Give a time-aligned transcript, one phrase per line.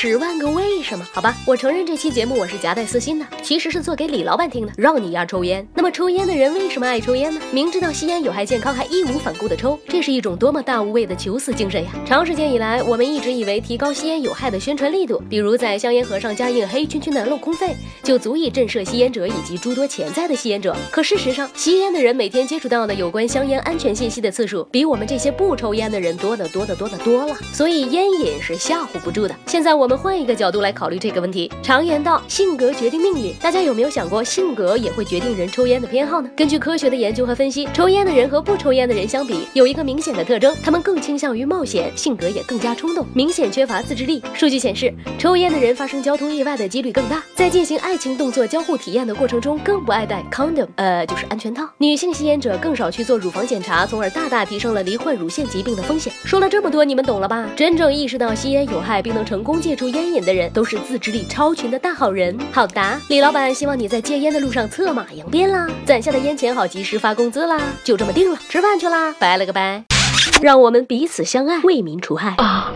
[0.00, 1.04] 十万个为什么？
[1.12, 5.66] 好吧，我承认这期节目我是夹带私心的，其实是做给李老板听的，让你丫抽烟。
[5.74, 7.40] 那么抽烟的人为什么爱抽烟呢？
[7.50, 11.90] 明知道吸烟有害健康，还义无反顾的抽，这是一种多么大无畏的求死精神呀！
[12.06, 20.76] 长时间以来，我们一直以为提高吸烟有害的宣传力度，比如在香烟盒上加印黑黢黢的镂空肺，就足以震慑吸烟者以及诸多潜在的吸烟者。
[20.92, 27.36] 可事实上，吸烟的人每天接触到的有关香烟安全信息的次数，比我们这些不抽烟的人多得多得多得多了。
[27.52, 29.34] 所以烟瘾是吓唬不住的。
[29.44, 31.50] 现在我我们换一个角度来考虑这个问题。
[31.62, 33.32] 常言道，性格决定命运。
[33.40, 36.28] 大家有没有想过，性格也会决定人抽烟的偏好呢？
[36.36, 44.22] 根据科学的研究和分析，抽烟的人和不抽烟的人相比，有一个明显的特征，他们更倾向于冒险，性格也更加冲动，明显缺乏自制力。
[44.34, 51.66] 数据显示，抽烟的人发生交通意外的几率更大，在进行爱情动作交互体验的过程中，更不爱戴 condom，呃，就是安全套。
[51.78, 56.12] 女性吸烟者更少去做乳房检查，从而大大提升了罹患乳腺疾病的风险。
[56.26, 57.48] 说了这么多，你们懂了吧？
[57.56, 62.36] 真正意识到吸烟有害，并能成功戒抽烟瘾的人，都是自制力超群的大好人。
[62.50, 69.84] 好的，李老板希望你在戒烟的路上策马扬鞭啦，攒下的烟钱好及时发工资啦，就这么定了，吃饭去啦，拜了个拜，
[70.42, 72.74] 让我们彼此相爱，为民除害啊。